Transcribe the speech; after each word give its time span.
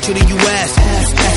To 0.00 0.14
the 0.16 0.26
US. 0.32 0.70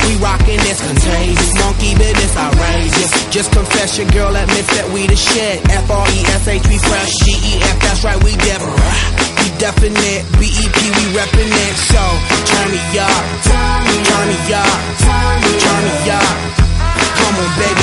We 0.08 0.16
rockin' 0.24 0.58
this 0.64 0.80
contagious, 0.80 1.54
monkey 1.60 1.94
business 2.00 2.34
outrageous. 2.38 3.12
Just 3.30 3.52
confess 3.52 3.98
your 4.00 4.08
girl 4.16 4.34
admits 4.34 4.72
that 4.80 4.88
we 4.96 5.06
the 5.06 5.20
shit. 5.20 5.60
F 5.68 5.92
R 5.92 6.08
E 6.08 6.20
S 6.32 6.48
H 6.48 6.64
we 6.72 6.80
fresh, 6.80 7.12
G 7.28 7.36
E 7.44 7.54
F 7.60 7.78
that's 7.84 8.08
right 8.08 8.18
we 8.24 8.32
different. 8.40 8.80
We 9.44 9.52
definite, 9.60 10.24
B 10.40 10.48
E 10.48 10.66
P 10.72 10.78
we 10.96 11.04
reppin' 11.12 11.54
it. 11.54 11.76
So 11.92 12.02
turn 12.48 12.72
me 12.72 12.82
up, 13.04 13.24
turn 13.44 13.84
me 13.84 14.00
up, 14.56 14.80
turn 15.04 15.38
me 15.44 16.08
up. 16.08 16.38
Come 17.20 17.36
on, 17.44 17.52
baby, 17.60 17.83